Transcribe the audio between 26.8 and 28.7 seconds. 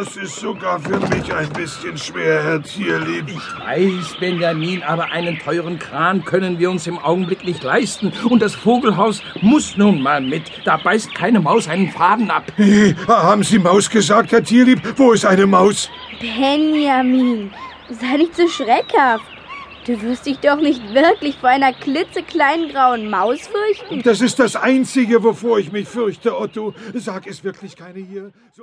Sag, es wirklich keine hier? So